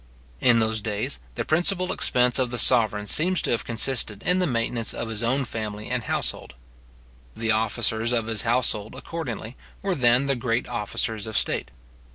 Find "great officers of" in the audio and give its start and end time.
10.35-11.37